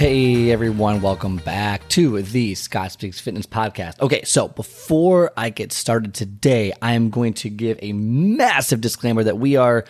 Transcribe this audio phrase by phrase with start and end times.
[0.00, 4.00] Hey everyone, welcome back to the Scott Speaks Fitness podcast.
[4.00, 9.22] Okay, so before I get started today, I am going to give a massive disclaimer
[9.22, 9.84] that we are,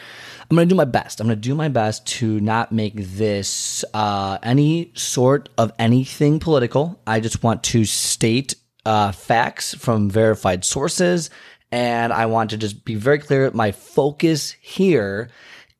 [0.51, 1.21] I'm going to do my best.
[1.21, 6.41] I'm going to do my best to not make this uh, any sort of anything
[6.41, 7.01] political.
[7.07, 11.31] I just want to state uh, facts from verified sources,
[11.71, 13.49] and I want to just be very clear.
[13.53, 15.31] My focus here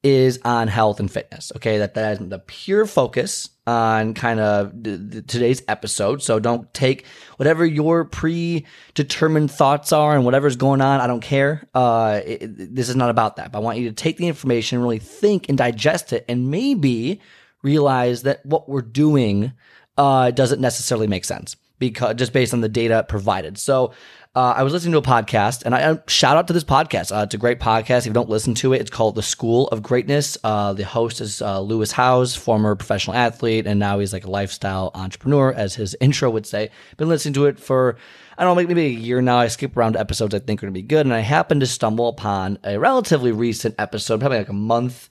[0.03, 1.53] is on health and fitness.
[1.57, 6.23] Okay, that that is the pure focus on kind of today's episode.
[6.23, 11.01] So don't take whatever your predetermined thoughts are and whatever's going on.
[11.01, 11.69] I don't care.
[11.75, 13.53] Uh, it, this is not about that.
[13.53, 17.21] But I want you to take the information, really think and digest it, and maybe
[17.63, 19.53] realize that what we're doing
[19.99, 23.59] uh, doesn't necessarily make sense because just based on the data provided.
[23.59, 23.93] So
[24.37, 27.11] uh, I was listening to a podcast, and I uh, shout out to this podcast.
[27.11, 28.01] Uh, it's a great podcast.
[28.01, 30.39] If you don't listen to it, it's called The School of Greatness.
[30.45, 34.31] Uh, the host is uh, Lewis Howes, former professional athlete, and now he's like a
[34.31, 36.71] lifestyle entrepreneur, as his intro would say.
[36.97, 37.97] Been listening to it for
[38.39, 39.39] I don't know, maybe a year now.
[39.39, 41.67] I skip around episodes I think are going to be good, and I happened to
[41.67, 45.09] stumble upon a relatively recent episode, probably like a month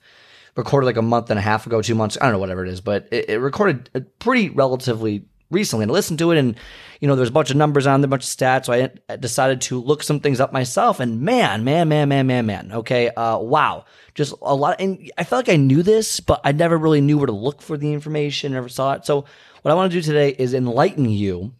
[0.56, 2.70] recorded like a month and a half ago, two months, I don't know, whatever it
[2.70, 6.56] is, but it, it recorded a pretty relatively recently and I listened to it and
[7.00, 8.66] you know there's a bunch of numbers on there, a bunch of stats.
[8.66, 12.46] So I decided to look some things up myself and man, man, man, man, man,
[12.46, 12.72] man.
[12.72, 13.84] Okay, uh, wow,
[14.14, 14.80] just a lot.
[14.80, 17.62] And I felt like I knew this, but I never really knew where to look
[17.62, 18.52] for the information.
[18.52, 19.04] Never saw it.
[19.04, 19.24] So
[19.62, 21.52] what I want to do today is enlighten you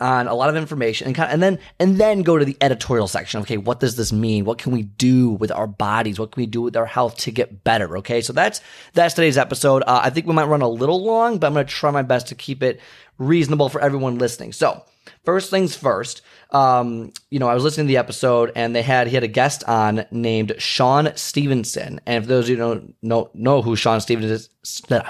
[0.00, 2.56] on a lot of information and kind of, and then and then go to the
[2.60, 3.40] editorial section.
[3.42, 4.44] Okay, what does this mean?
[4.44, 6.18] What can we do with our bodies?
[6.18, 7.98] What can we do with our health to get better?
[7.98, 8.60] Okay, so that's
[8.92, 9.82] that's today's episode.
[9.86, 12.02] Uh, I think we might run a little long, but I'm going to try my
[12.02, 12.80] best to keep it
[13.18, 14.52] reasonable for everyone listening.
[14.52, 14.84] So
[15.24, 16.22] first things first.
[16.50, 19.28] Um, you know, I was listening to the episode and they had he had a
[19.28, 22.00] guest on named Shawn Stevenson.
[22.06, 24.48] And for those of you don't know, know who Shawn Stevenson is,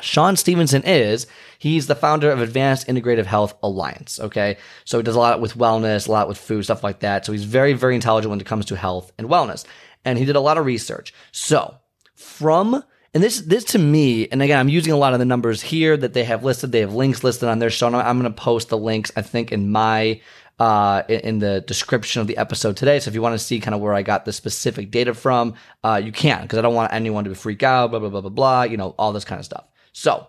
[0.01, 1.27] Shawn Stevenson is,
[1.59, 4.19] he's the founder of Advanced Integrative Health Alliance.
[4.21, 4.57] Okay.
[4.85, 7.27] So he does a lot with wellness, a lot with food, stuff like that.
[7.27, 9.65] So he's very, very intelligent when it comes to health and wellness.
[10.05, 11.13] And he did a lot of research.
[11.33, 11.77] So
[12.15, 12.83] from
[13.15, 15.97] and this, this to me, and again, I'm using a lot of the numbers here
[15.97, 16.73] that they have listed.
[16.73, 17.87] They have links listed on their show.
[17.87, 20.21] I'm going to post the links, I think, in my
[20.59, 23.01] uh, in the description of the episode today.
[23.01, 25.55] So if you want to see kind of where I got the specific data from,
[25.83, 28.31] uh, you can because I don't want anyone to freak out, blah, blah, blah, blah,
[28.31, 29.65] blah, you know, all this kind of stuff.
[29.93, 30.27] So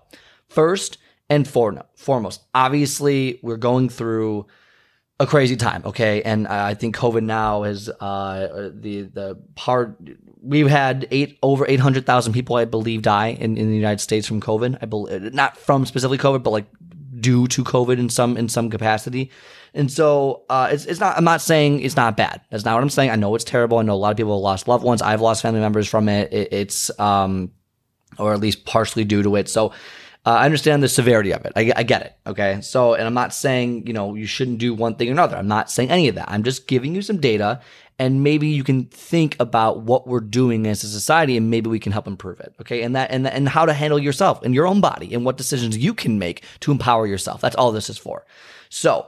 [0.47, 0.97] first
[1.29, 4.47] and foremost, obviously we're going through
[5.20, 5.81] a crazy time.
[5.86, 6.22] Okay.
[6.24, 9.98] And I think COVID now is, uh, the, the part,
[10.42, 14.42] we've had eight, over 800,000 people, I believe, die in, in the United States from
[14.42, 14.80] COVID.
[14.81, 16.66] I believe, not from specifically COVID, but like
[17.20, 19.31] due to COVID in some, in some capacity.
[19.74, 22.42] And so uh, it's, it's not, I'm not saying it's not bad.
[22.50, 23.09] That's not what I'm saying.
[23.09, 23.78] I know it's terrible.
[23.78, 25.02] I know a lot of people have lost loved ones.
[25.02, 26.32] I've lost family members from it.
[26.34, 27.52] it it's, um,
[28.18, 29.50] or at least partially due to it.
[29.50, 29.74] So
[30.25, 31.53] uh, I understand the severity of it.
[31.56, 32.16] I, I get it.
[32.25, 32.59] Okay.
[32.62, 35.38] So, and I'm not saying, you know, you shouldn't do one thing or another.
[35.38, 36.30] I'm not saying any of that.
[36.30, 37.62] I'm just giving you some data
[37.97, 41.80] and maybe you can think about what we're doing as a society and maybe we
[41.80, 44.68] can help improve it okay and that and, and how to handle yourself and your
[44.68, 47.97] own body and what decisions you can make to empower yourself that's all this is
[47.97, 48.25] for
[48.68, 49.08] so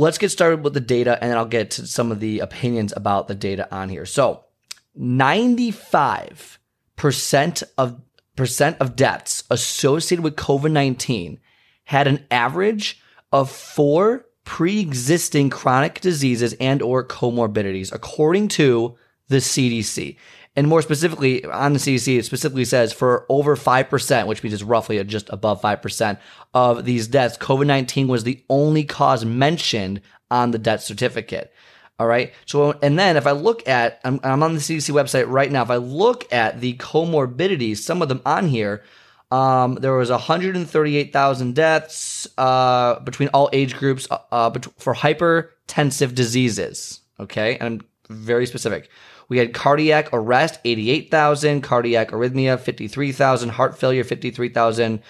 [0.00, 2.94] let's get started with the data and then I'll get to some of the opinions
[2.96, 4.06] about the data on here.
[4.06, 4.44] So
[4.98, 8.00] 95% of
[8.36, 11.38] percent of deaths associated with COVID-19
[11.84, 13.02] had an average
[13.32, 18.96] of four pre-existing chronic diseases and or comorbidities according to
[19.28, 20.16] the CDC.
[20.56, 24.62] And more specifically, on the CDC, it specifically says for over 5%, which means it's
[24.62, 26.18] roughly just above 5%
[26.52, 30.00] of these deaths, COVID 19 was the only cause mentioned
[30.30, 31.52] on the death certificate.
[32.00, 32.32] All right.
[32.46, 35.60] So, and then if I look at, I'm, I'm on the CDC website right now.
[35.60, 38.82] If I look at the comorbidities, some of them on here,
[39.30, 47.00] um, there was 138,000 deaths uh, between all age groups uh, uh for hypertensive diseases.
[47.20, 48.88] Okay, and I'm very specific.
[49.28, 55.02] We had cardiac arrest, 88,000, cardiac arrhythmia, 53,000, heart failure, 53,000.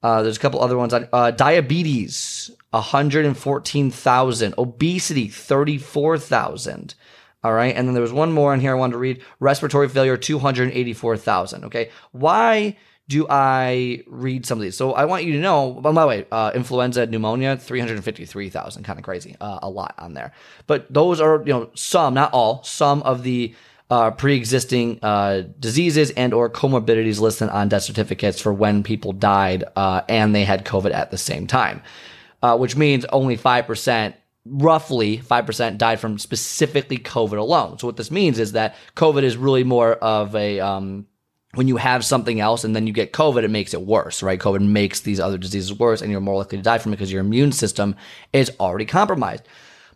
[0.00, 6.94] Uh, there's a couple other ones on uh, diabetes, 114,000, obesity, 34,000.
[7.44, 7.74] All right.
[7.76, 11.64] And then there was one more in here I wanted to read respiratory failure, 284,000.
[11.64, 11.90] Okay.
[12.12, 12.76] Why
[13.08, 14.76] do I read some of these?
[14.76, 19.04] So I want you to know, by the way, uh, influenza, pneumonia, 353,000, kind of
[19.04, 20.32] crazy, uh, a lot on there.
[20.66, 23.54] But those are, you know, some, not all, some of the
[23.90, 29.62] uh, pre-existing uh, diseases and or comorbidities listed on death certificates for when people died
[29.76, 31.82] uh, and they had COVID at the same time,
[32.42, 34.14] uh, which means only 5%
[34.48, 37.78] roughly 5% died from specifically COVID alone.
[37.78, 41.06] So what this means is that COVID is really more of a um,
[41.54, 44.38] when you have something else and then you get COVID, it makes it worse, right?
[44.38, 47.10] COVID makes these other diseases worse and you're more likely to die from it because
[47.10, 47.96] your immune system
[48.32, 49.44] is already compromised.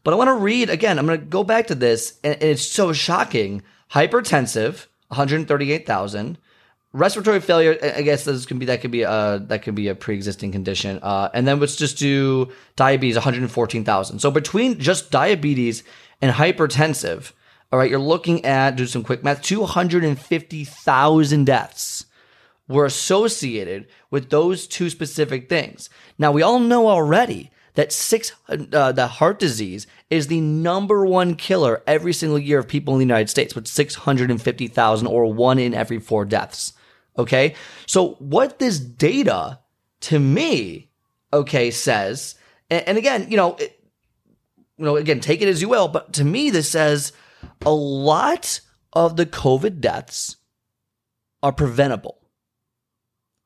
[0.03, 2.67] But I want to read again, I'm going to go back to this and it's
[2.67, 3.63] so shocking.
[3.93, 6.39] Hypertensive, 138,000.
[6.93, 9.95] Respiratory failure, I guess this can be that could be a that could be a
[9.95, 10.99] pre-existing condition.
[11.01, 14.19] Uh, and then let's just do diabetes, 114,000.
[14.19, 15.85] So between just diabetes
[16.21, 17.31] and hypertensive,
[17.71, 22.07] all right, you're looking at, do some quick math, 250,000 deaths
[22.67, 25.91] were associated with those two specific things.
[26.19, 31.37] Now, we all know already that six, uh, that heart disease is the number one
[31.37, 35.75] killer every single year of people in the United States with 650,000 or one in
[35.75, 36.73] every four deaths.
[37.21, 37.55] Okay.
[37.87, 39.59] So what this data
[40.01, 40.91] to me,
[41.33, 42.35] okay, says,
[42.71, 43.79] and, and again, you know, it,
[44.79, 47.13] you know, again, take it as you will, but to me, this says
[47.65, 48.61] a lot
[48.95, 50.37] of the COVID deaths
[51.43, 52.17] are preventable.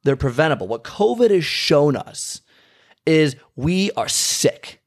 [0.04, 0.68] They're preventable.
[0.68, 2.40] What COVID has shown us
[3.04, 4.80] is we are sick.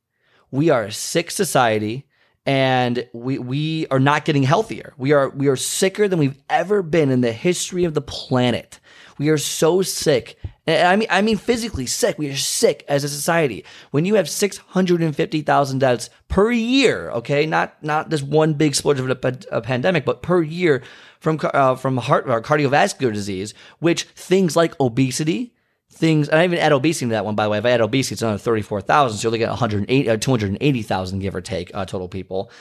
[0.50, 2.07] We are a sick society
[2.48, 4.94] and we we are not getting healthier.
[4.98, 8.80] We are we are sicker than we've ever been in the history of the planet.
[9.20, 10.40] We are so sick.
[10.66, 12.18] And I mean I mean physically sick.
[12.18, 13.66] We are sick as a society.
[13.92, 17.46] When you have 650,000 deaths per year, okay?
[17.46, 20.82] Not not this one big splurge of a, a pandemic, but per year
[21.20, 25.54] from uh, from heart or cardiovascular disease, which things like obesity,
[25.98, 27.58] things, and I even add obesity to that one, by the way.
[27.58, 29.18] If I add obesity, it's another 34,000.
[29.18, 32.52] So you're looking at 180, uh, 280,000, give or take, uh, total people.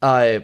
[0.00, 0.40] Uh,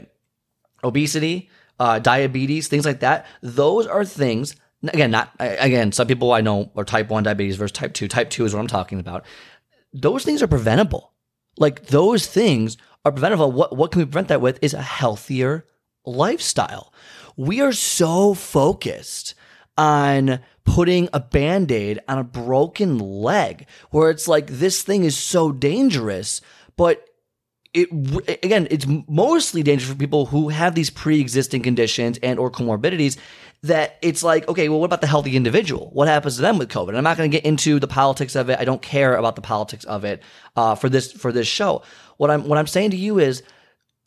[0.85, 3.27] obesity, uh, diabetes, things like that.
[3.43, 4.57] Those are things
[4.89, 8.09] again, not again, some people I know are type 1 diabetes versus type 2.
[8.09, 9.25] Type 2 is what I'm talking about.
[9.93, 11.13] Those things are preventable.
[11.59, 13.53] Like those things are preventable.
[13.53, 15.67] What what can we prevent that with is a healthier
[16.05, 16.93] lifestyle.
[17.37, 19.35] We are so focused
[19.77, 20.41] on
[20.71, 26.41] putting a band-aid on a broken leg where it's like this thing is so dangerous,
[26.77, 27.05] but
[27.75, 27.89] it
[28.45, 33.17] again it's mostly dangerous for people who have these pre-existing conditions and or comorbidities
[33.63, 35.91] that it's like, okay, well, what about the healthy individual?
[35.93, 36.91] What happens to them with COVID?
[36.91, 38.59] And I'm not going to get into the politics of it.
[38.59, 40.23] I don't care about the politics of it
[40.55, 41.83] uh, for this for this show.
[42.17, 43.43] What I'm what I'm saying to you is,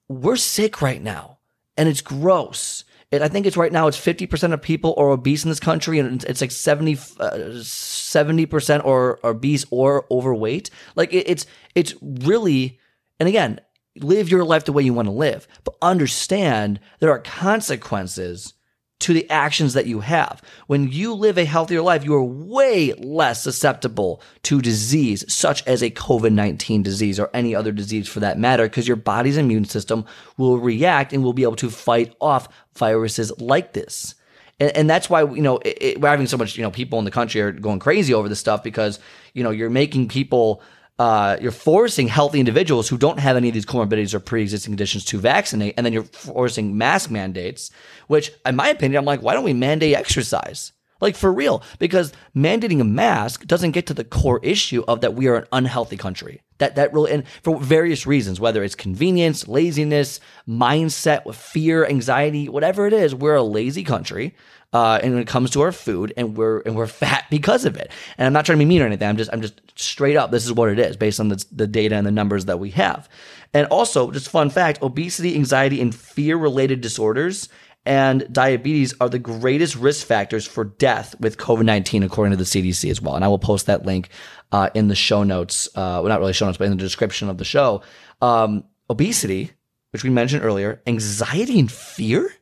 [0.08, 1.40] we're sick right now,
[1.76, 2.86] and it's gross.
[3.14, 3.88] And I think it's right now.
[3.88, 7.62] It's 50 percent of people are obese in this country, and it's like 70 uh,
[7.62, 10.72] 70 percent or obese or overweight.
[10.96, 11.46] Like it, it's
[11.76, 12.80] it's really.
[13.20, 13.62] And again,
[13.98, 18.56] live your life the way you want to live, but understand there are consequences
[19.00, 20.42] to the actions that you have.
[20.68, 25.82] When you live a healthier life, you are way less susceptible to disease, such as
[25.82, 29.66] a COVID 19 disease or any other disease for that matter, because your body's immune
[29.66, 30.06] system
[30.38, 34.16] will react and will be able to fight off viruses like this.
[34.60, 37.00] And, and that's why, you know, it, it, we're having so much, you know, people
[37.00, 39.00] in the country are going crazy over this stuff because,
[39.34, 40.62] you know, you're making people
[41.00, 45.06] uh, you're forcing healthy individuals who don't have any of these comorbidities or pre-existing conditions
[45.06, 47.72] to vaccinate, and then you're forcing mask mandates.
[48.08, 50.72] Which, in my opinion, I'm like, why don't we mandate exercise?
[51.02, 55.16] Like for real, because mandating a mask doesn't get to the core issue of that
[55.16, 56.42] we are an unhealthy country.
[56.60, 62.88] That that really and for various reasons, whether it's convenience, laziness, mindset, fear, anxiety, whatever
[62.88, 64.36] it is, we're a lazy country
[64.74, 67.78] uh, and when it comes to our food, and we're and we're fat because of
[67.78, 67.92] it.
[68.18, 69.08] And I'm not trying to be mean or anything.
[69.08, 70.32] I'm just I'm just straight up.
[70.32, 72.72] This is what it is based on the, the data and the numbers that we
[72.72, 73.08] have.
[73.54, 77.50] And also, just fun fact: obesity, anxiety, and fear related disorders
[77.86, 82.44] and diabetes are the greatest risk factors for death with COVID 19, according to the
[82.44, 83.16] CDC as well.
[83.16, 84.10] And I will post that link
[84.52, 85.68] uh, in the show notes.
[85.70, 87.82] Uh, well, not really show notes, but in the description of the show.
[88.22, 89.52] Um, obesity,
[89.92, 92.34] which we mentioned earlier, anxiety and fear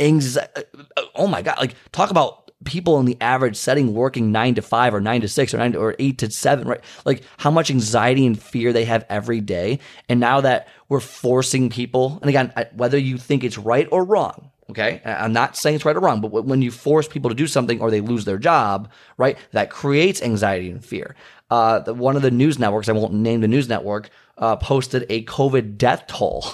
[0.00, 0.62] anxiety.
[0.96, 1.58] Uh, oh my God.
[1.58, 5.28] Like, talk about people in the average setting working nine to five or nine to
[5.28, 6.80] six or nine to, or eight to seven, right?
[7.04, 9.80] Like, how much anxiety and fear they have every day.
[10.08, 14.50] And now that we're forcing people, and again, whether you think it's right or wrong,
[14.70, 15.02] Okay.
[15.04, 17.80] I'm not saying it's right or wrong, but when you force people to do something
[17.80, 21.14] or they lose their job, right, that creates anxiety and fear.
[21.50, 25.04] Uh, the, one of the news networks, I won't name the news network, uh, posted
[25.10, 26.44] a COVID death toll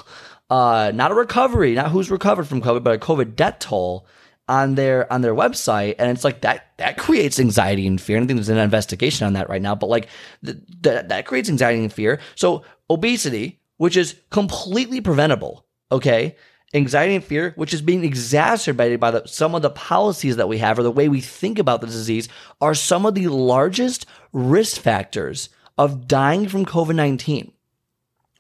[0.51, 4.07] uh, not a recovery, not who's recovered from COVID, but a COVID death toll
[4.49, 8.17] on their on their website and it's like that that creates anxiety and fear.
[8.17, 10.09] I think there's an investigation on that right now, but like
[10.45, 12.19] th- that that creates anxiety and fear.
[12.35, 16.35] So obesity, which is completely preventable, okay?
[16.73, 20.59] Anxiety and fear, which is being exacerbated by the, some of the policies that we
[20.59, 22.29] have or the way we think about the disease,
[22.61, 27.53] are some of the largest risk factors of dying from COVID 19.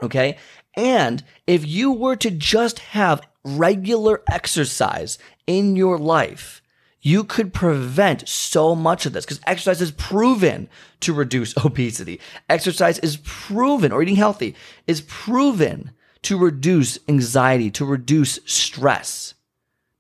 [0.03, 0.37] Okay.
[0.77, 6.63] And if you were to just have regular exercise in your life,
[7.03, 10.69] you could prevent so much of this because exercise is proven
[11.01, 12.21] to reduce obesity.
[12.49, 14.55] Exercise is proven, or eating healthy
[14.87, 15.91] is proven
[16.23, 19.35] to reduce anxiety, to reduce stress,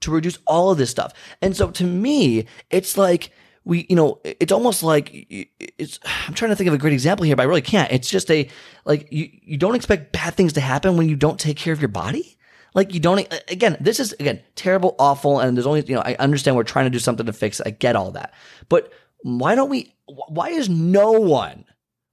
[0.00, 1.12] to reduce all of this stuff.
[1.40, 3.30] And so to me, it's like,
[3.64, 5.10] we, you know, it's almost like
[5.78, 7.90] it's, I'm trying to think of a great example here, but I really can't.
[7.92, 8.48] It's just a,
[8.84, 11.80] like, you, you don't expect bad things to happen when you don't take care of
[11.80, 12.36] your body.
[12.74, 15.40] Like you don't, again, this is, again, terrible, awful.
[15.40, 17.66] And there's only, you know, I understand we're trying to do something to fix it.
[17.66, 18.32] I get all that.
[18.68, 21.64] But why don't we, why is no one,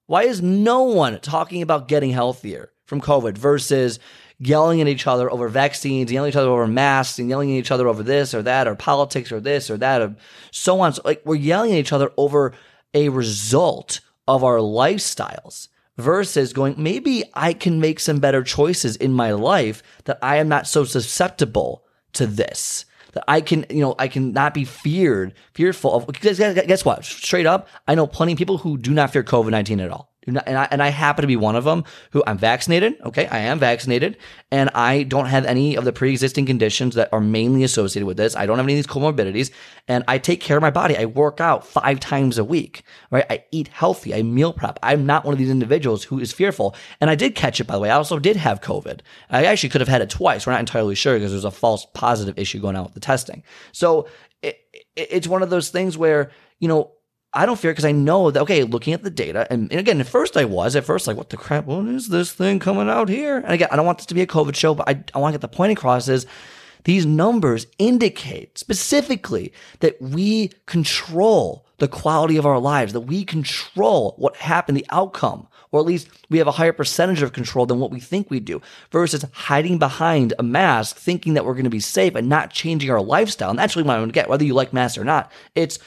[0.07, 3.99] why is no one talking about getting healthier from COVID versus
[4.39, 7.59] yelling at each other over vaccines, yelling at each other over masks, and yelling at
[7.59, 10.15] each other over this or that, or politics or this or that, or
[10.51, 10.93] so on.
[10.93, 12.53] So like we're yelling at each other over
[12.93, 15.67] a result of our lifestyles
[15.97, 20.47] versus going, maybe I can make some better choices in my life that I am
[20.47, 22.85] not so susceptible to this.
[23.13, 26.07] That I can, you know, I can not be feared, fearful of.
[26.21, 27.03] Guess what?
[27.03, 30.13] Straight up, I know plenty of people who do not fear COVID 19 at all
[30.27, 32.95] and I, and I happen to be one of them who I'm vaccinated.
[33.05, 33.27] Okay.
[33.27, 34.17] I am vaccinated
[34.51, 38.17] and I don't have any of the pre existing conditions that are mainly associated with
[38.17, 38.35] this.
[38.35, 39.51] I don't have any of these comorbidities
[39.87, 40.97] and I take care of my body.
[40.97, 43.25] I work out five times a week, right?
[43.29, 44.13] I eat healthy.
[44.13, 44.79] I meal prep.
[44.83, 46.75] I'm not one of these individuals who is fearful.
[46.99, 47.89] And I did catch it, by the way.
[47.89, 48.99] I also did have COVID.
[49.29, 50.45] I actually could have had it twice.
[50.45, 53.43] We're not entirely sure because there's a false positive issue going on with the testing.
[53.71, 54.07] So
[54.41, 56.91] it, it, it's one of those things where, you know,
[57.37, 60.01] I don't fear because I know that, okay, looking at the data, and, and, again,
[60.01, 62.89] at first I was, at first, like, what the crap, what is this thing coming
[62.89, 63.37] out here?
[63.37, 65.33] And again, I don't want this to be a COVID show, but I, I want
[65.33, 66.25] to get the point across is
[66.85, 74.15] these numbers indicate specifically that we control the quality of our lives, that we control
[74.17, 77.79] what happened, the outcome, or at least we have a higher percentage of control than
[77.79, 81.69] what we think we do versus hiding behind a mask, thinking that we're going to
[81.69, 83.51] be safe and not changing our lifestyle.
[83.51, 85.31] And that's really what I want to get, whether you like masks or not.
[85.53, 85.77] It's,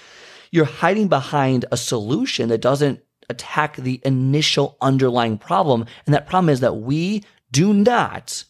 [0.50, 5.86] you're hiding behind a solution that doesn't attack the initial underlying problem.
[6.04, 8.44] And that problem is that we do not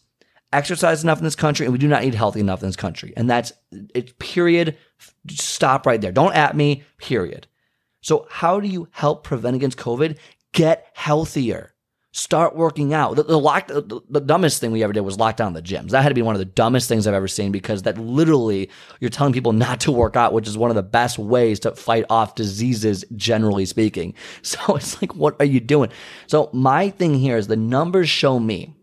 [0.53, 3.13] exercise enough in this country and we do not eat healthy enough in this country.
[3.17, 3.53] And that's
[3.95, 4.77] it, period.
[5.29, 6.13] Stop right there.
[6.13, 7.47] Don't at me, period.
[8.01, 10.19] So, how do you help prevent against COVID?
[10.53, 11.75] Get healthier.
[12.13, 13.15] Start working out.
[13.15, 15.91] The, the, lock, the, the, dumbest thing we ever did was lock down the gyms.
[15.91, 18.69] That had to be one of the dumbest things I've ever seen because that literally
[18.99, 21.75] you're telling people not to work out, which is one of the best ways to
[21.77, 24.15] fight off diseases, generally speaking.
[24.43, 25.91] So it's like, what are you doing?
[26.27, 28.75] So my thing here is the numbers show me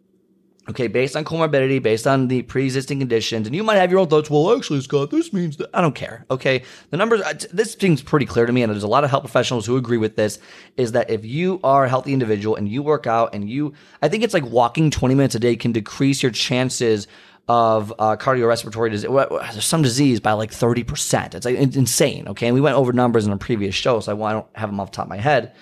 [0.69, 4.07] Okay, based on comorbidity, based on the pre-existing conditions, and you might have your own
[4.07, 4.29] thoughts.
[4.29, 6.25] Well, actually, Scott, this means that I don't care.
[6.29, 7.21] Okay, the numbers.
[7.53, 9.97] This seems pretty clear to me, and there's a lot of health professionals who agree
[9.97, 10.39] with this.
[10.75, 14.09] Is that if you are a healthy individual and you work out and you, I
[14.09, 17.07] think it's like walking 20 minutes a day can decrease your chances
[17.47, 21.33] of uh, cardiorespiratory disease, some disease by like 30%.
[21.33, 22.27] It's like insane.
[22.27, 24.79] Okay, and we went over numbers in a previous show, so I don't have them
[24.81, 25.55] off the top of my head.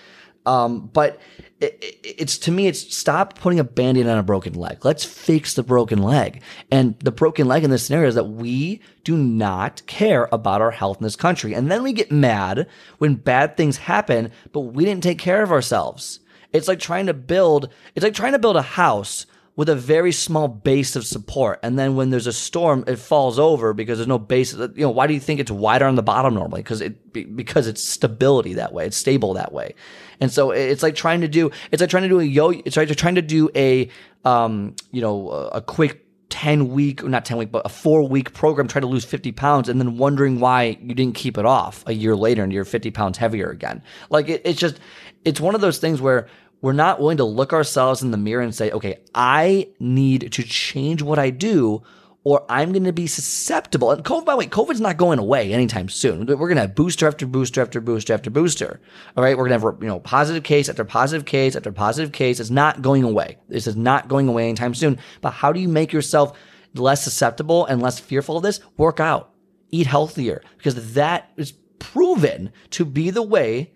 [0.46, 1.20] Um, but
[1.62, 4.84] it, it, it's to me, it's stop putting a band-aid on a broken leg.
[4.86, 6.42] Let's fix the broken leg.
[6.70, 10.72] And the broken leg in this scenario is that we do not care about our
[10.72, 11.54] health in this country.
[11.54, 15.52] And then we get mad when bad things happen, but we didn't take care of
[15.52, 16.20] ourselves.
[16.54, 19.26] It's like trying to build, it's like trying to build a house
[19.56, 21.60] with a very small base of support.
[21.64, 24.54] And then when there's a storm, it falls over because there's no base.
[24.54, 26.62] You know, why do you think it's wider on the bottom normally?
[26.62, 28.86] Because it, because it's stability that way.
[28.86, 29.74] It's stable that way.
[30.20, 32.76] And so it's like trying to do, it's like trying to do a yo, it's
[32.76, 33.90] like trying to do a,
[34.26, 38.68] um, you know, a quick 10 week, not 10 week, but a four week program,
[38.68, 41.94] try to lose 50 pounds and then wondering why you didn't keep it off a
[41.94, 43.82] year later and you're 50 pounds heavier again.
[44.10, 44.80] Like it, it's just,
[45.24, 46.28] it's one of those things where
[46.62, 50.44] we're not willing to look ourselves in the mirror and say, okay, I need to
[50.44, 51.84] change what I do
[52.26, 53.92] or I'm going to be susceptible.
[53.92, 56.26] And COVID, by the way, COVID's not going away anytime soon.
[56.26, 58.82] We're going to have booster after booster after booster after booster.
[59.16, 59.38] All right.
[59.38, 62.40] We're going to have, you know, positive case after positive case after positive case.
[62.40, 63.38] It's not going away.
[63.48, 64.98] This is not going away anytime soon.
[65.22, 66.36] But how do you make yourself
[66.74, 68.60] less susceptible and less fearful of this?
[68.76, 69.32] Work out,
[69.70, 73.72] eat healthier, because that is proven to be the way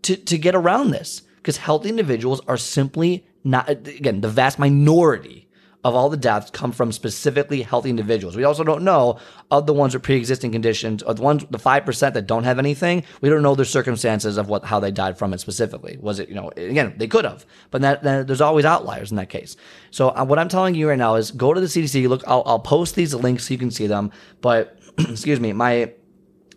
[0.00, 5.48] to, to get around this because healthy individuals are simply not, again, the vast minority
[5.84, 8.36] of all the deaths come from specifically healthy individuals.
[8.36, 9.18] We also don't know
[9.50, 12.60] of the ones with pre-existing conditions, or the ones the five percent that don't have
[12.60, 13.02] anything.
[13.20, 15.98] We don't know their circumstances of what how they died from it specifically.
[16.00, 19.16] Was it you know again they could have, but that, that there's always outliers in
[19.16, 19.56] that case.
[19.90, 22.08] So uh, what I'm telling you right now is go to the CDC.
[22.08, 24.12] Look, I'll, I'll post these links so you can see them.
[24.40, 25.92] But excuse me, my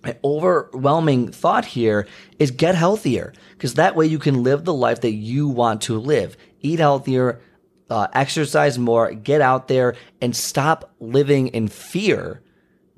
[0.05, 2.07] my overwhelming thought here
[2.37, 5.99] is get healthier because that way you can live the life that you want to
[5.99, 6.37] live.
[6.61, 7.41] Eat healthier,
[7.89, 12.41] uh, exercise more, get out there and stop living in fear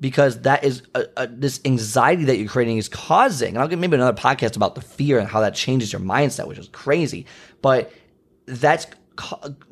[0.00, 3.50] because that is a, a, this anxiety that you're creating is causing.
[3.50, 6.46] And I'll get maybe another podcast about the fear and how that changes your mindset,
[6.46, 7.26] which is crazy.
[7.62, 7.90] But
[8.46, 8.86] that's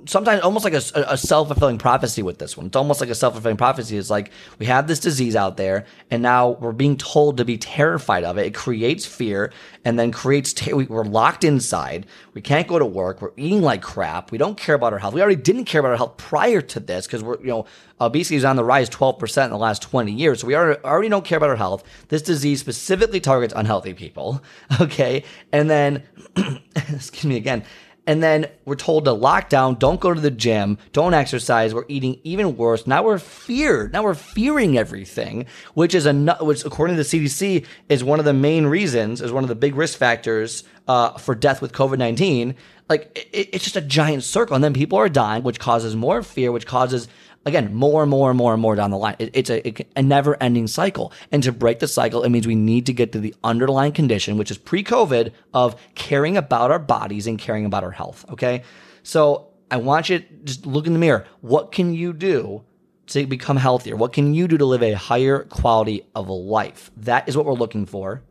[0.07, 2.67] sometimes almost like a, a self fulfilling prophecy with this one.
[2.67, 3.97] It's almost like a self fulfilling prophecy.
[3.97, 7.59] It's like we have this disease out there, and now we're being told to be
[7.59, 8.47] terrified of it.
[8.47, 9.53] It creates fear,
[9.85, 12.07] and then creates we're locked inside.
[12.35, 13.23] We can't go to work.
[13.23, 14.31] We're eating like crap.
[14.31, 15.15] We don't care about our health.
[15.15, 17.67] We already didn't care about our health prior to this because we're you know
[18.01, 20.41] obesity is on the rise 12% in the last 20 years.
[20.41, 21.83] So we already don't care about our health.
[22.09, 24.43] This disease specifically targets unhealthy people.
[24.79, 26.03] Okay, and then
[26.77, 27.65] excuse me again
[28.07, 31.75] and then we're told to lock down, don't go to the gym, don't exercise.
[31.75, 32.87] We're eating even worse.
[32.87, 33.93] Now we're feared.
[33.93, 38.25] Now we're fearing everything, which is a which according to the CDC is one of
[38.25, 41.99] the main reasons, is one of the big risk factors uh, for death with COVID
[41.99, 42.55] nineteen.
[42.89, 46.23] Like it, it's just a giant circle, and then people are dying, which causes more
[46.23, 47.09] fear, which causes
[47.47, 49.17] again, more and more and more and more down the line.
[49.19, 51.13] It, it's a, a never ending cycle.
[51.33, 54.37] And to break the cycle, it means we need to get to the underlying condition,
[54.37, 58.27] which is pre COVID of caring about our bodies and caring about our health.
[58.33, 58.65] Okay.
[59.03, 61.25] So I want you to just look in the mirror.
[61.41, 62.65] What can you do
[63.07, 63.97] to become healthier?
[63.97, 66.91] What can you do to live a higher quality of life?
[66.97, 68.23] That is what we're looking for.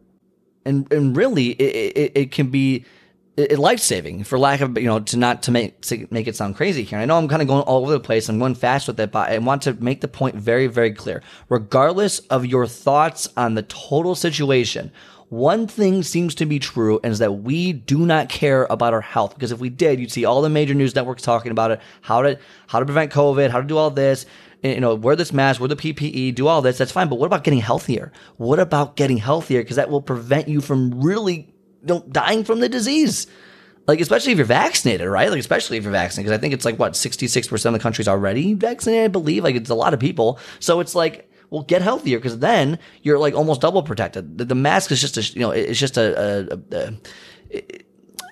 [0.66, 2.86] And, and really, it, it, it can be it,
[3.38, 6.56] life saving for lack of you know to not to make to make it sound
[6.56, 7.00] crazy here.
[7.00, 8.30] I know I'm kind of going all over the place.
[8.30, 11.22] I'm going fast with it, but I want to make the point very very clear.
[11.50, 14.92] Regardless of your thoughts on the total situation,
[15.30, 19.02] one thing seems to be true, and is that we do not care about our
[19.02, 19.34] health.
[19.34, 22.22] Because if we did, you'd see all the major news networks talking about it, how
[22.22, 24.26] to how to prevent COVID, how to do all this.
[24.64, 26.78] Eh, you know, wear this mask, wear the PPE, do all this.
[26.78, 27.10] That's fine.
[27.10, 28.14] But what about getting healthier?
[28.38, 29.62] What about getting healthier?
[29.62, 31.55] Because that will prevent you from really
[31.86, 33.28] dying from the disease.
[33.88, 35.30] Like, especially if you're vaccinated, right?
[35.30, 38.08] Like, especially if you're vaccinated, because I think it's like, what, 66% of the country's
[38.08, 39.44] already vaccinated, I believe.
[39.44, 40.40] Like, it's a lot of people.
[40.60, 44.40] So it's like, well, get healthier because then you're like almost double protected.
[44.40, 46.88] The, the, mask is just a, you know, it's just a, a, a,
[47.52, 47.64] a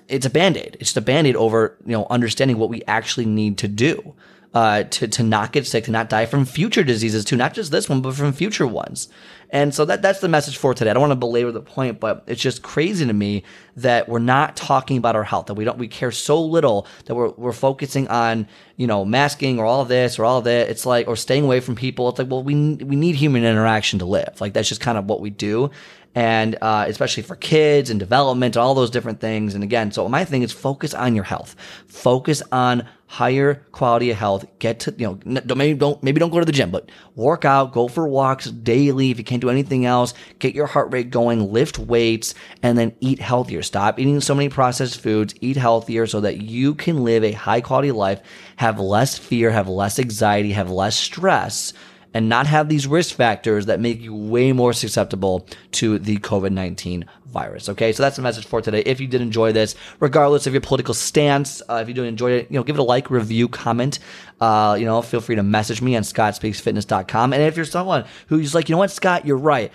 [0.08, 0.76] it's a band aid.
[0.80, 4.14] It's just a band aid over, you know, understanding what we actually need to do
[4.54, 7.72] uh, to to not get sick, to not die from future diseases too, not just
[7.72, 9.08] this one, but from future ones.
[9.50, 10.90] And so that that's the message for today.
[10.90, 13.42] I don't want to belabor the point, but it's just crazy to me
[13.76, 17.14] that we're not talking about our health, that we don't we care so little that
[17.16, 20.68] we're we're focusing on you know masking or all this or all that.
[20.68, 22.08] It's like or staying away from people.
[22.08, 24.40] It's like well we we need human interaction to live.
[24.40, 25.70] Like that's just kind of what we do
[26.14, 29.54] and uh, especially for kids and development, all those different things.
[29.54, 31.56] And again, so my thing is focus on your health.
[31.88, 34.44] Focus on higher quality of health.
[34.58, 37.44] Get to you know don't, maybe don't maybe don't go to the gym, but work
[37.44, 39.12] out, go for walks daily.
[39.12, 42.92] If you can't do anything else, get your heart rate going, lift weights, and then
[42.98, 43.62] eat healthier.
[43.62, 45.32] Stop eating so many processed foods.
[45.40, 48.20] Eat healthier so that you can live a high quality life,
[48.56, 51.72] have less fear, have less anxiety, have less stress
[52.14, 56.52] and not have these risk factors that make you way more susceptible to the COVID
[56.52, 57.68] 19 virus.
[57.68, 58.80] Okay, so that's the message for today.
[58.86, 62.30] If you did enjoy this, regardless of your political stance, uh, if you did enjoy
[62.30, 63.98] it, you know, give it a like, review, comment.
[64.40, 67.32] Uh, you know, feel free to message me on scottspeaksfitness.com.
[67.32, 69.72] And if you're someone who's like, you know what, Scott, you're right.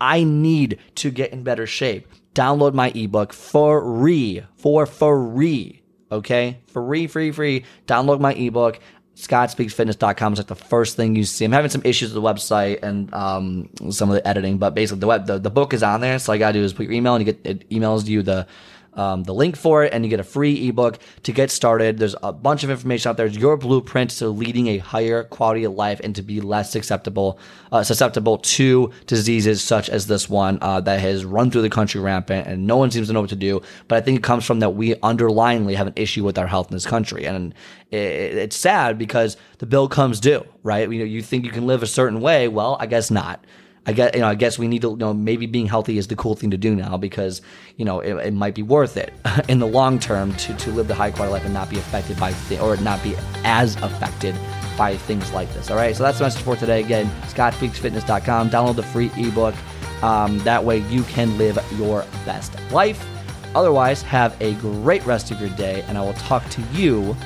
[0.00, 2.06] I need to get in better shape.
[2.34, 5.82] Download my ebook for free, for free.
[6.12, 7.64] Okay, free, free, free.
[7.86, 8.80] Download my ebook
[9.20, 11.44] scottspeaksfitness.com is like the first thing you see.
[11.44, 15.00] I'm having some issues with the website and um, some of the editing, but basically
[15.00, 16.18] the web the, the book is on there.
[16.18, 18.22] So all you gotta do is put your email and you get it emails you
[18.22, 18.46] the
[18.94, 21.98] um, the link for it, and you get a free ebook to get started.
[21.98, 23.26] There's a bunch of information out there.
[23.26, 27.38] It's your blueprint to leading a higher quality of life and to be less susceptible
[27.72, 32.00] uh, susceptible to diseases such as this one uh, that has run through the country
[32.00, 33.62] rampant, and no one seems to know what to do.
[33.88, 36.70] But I think it comes from that we underlyingly have an issue with our health
[36.70, 37.54] in this country, and
[37.90, 40.90] it, it's sad because the bill comes due, right?
[40.90, 42.48] You know, you think you can live a certain way.
[42.48, 43.44] Well, I guess not.
[43.86, 44.28] I guess you know.
[44.28, 46.58] I guess we need to you know maybe being healthy is the cool thing to
[46.58, 47.40] do now because
[47.76, 49.12] you know it, it might be worth it
[49.48, 52.18] in the long term to to live the high quality life and not be affected
[52.18, 53.14] by th- or not be
[53.44, 54.34] as affected
[54.76, 55.70] by things like this.
[55.70, 55.96] All right.
[55.96, 56.80] So that's the message for today.
[56.80, 58.50] Again, scottspeaksfitness.com.
[58.50, 59.54] Download the free ebook.
[60.02, 63.06] Um, that way you can live your best life.
[63.54, 67.16] Otherwise, have a great rest of your day, and I will talk to you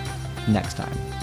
[0.49, 1.14] next time.